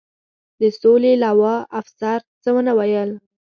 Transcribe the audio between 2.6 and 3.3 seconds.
نه ویل.